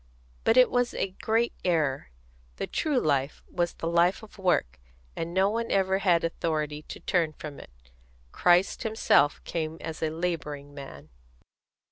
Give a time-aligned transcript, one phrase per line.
[0.45, 2.09] But it was a great error.
[2.55, 4.79] The true life was the life of work,
[5.15, 7.69] and no one ever had authority to turn from it.
[8.31, 11.09] Christ Himself came as a labouring man."